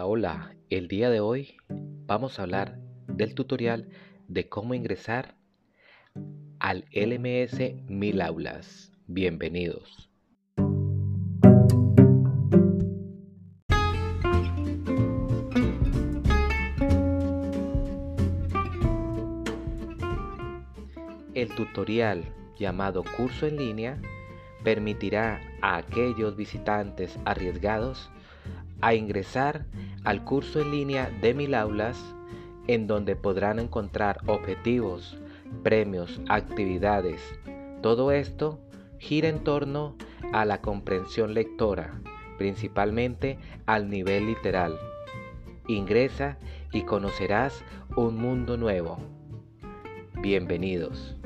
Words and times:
Hola. 0.00 0.54
El 0.70 0.86
día 0.86 1.10
de 1.10 1.20
hoy 1.20 1.56
vamos 1.68 2.38
a 2.38 2.42
hablar 2.42 2.78
del 3.08 3.34
tutorial 3.34 3.88
de 4.28 4.48
cómo 4.48 4.74
ingresar 4.74 5.34
al 6.60 6.84
LMS 6.92 7.58
Mil 7.88 8.20
Aulas. 8.20 8.92
Bienvenidos. 9.06 10.10
El 21.34 21.48
tutorial 21.56 22.24
llamado 22.56 23.02
curso 23.16 23.46
en 23.46 23.56
línea 23.56 24.00
permitirá 24.62 25.40
a 25.60 25.76
aquellos 25.76 26.36
visitantes 26.36 27.18
arriesgados 27.24 28.10
a 28.80 28.94
ingresar 28.94 29.66
al 30.04 30.24
curso 30.24 30.60
en 30.60 30.70
línea 30.70 31.10
de 31.20 31.34
Mil 31.34 31.54
Aulas, 31.54 32.14
en 32.66 32.86
donde 32.86 33.16
podrán 33.16 33.58
encontrar 33.58 34.20
objetivos, 34.26 35.18
premios, 35.62 36.20
actividades. 36.28 37.20
Todo 37.82 38.12
esto 38.12 38.60
gira 38.98 39.28
en 39.28 39.42
torno 39.44 39.96
a 40.32 40.44
la 40.44 40.60
comprensión 40.60 41.34
lectora, 41.34 42.00
principalmente 42.36 43.38
al 43.66 43.88
nivel 43.88 44.26
literal. 44.26 44.78
Ingresa 45.66 46.38
y 46.72 46.82
conocerás 46.82 47.64
un 47.96 48.16
mundo 48.16 48.56
nuevo. 48.56 48.98
Bienvenidos. 50.20 51.16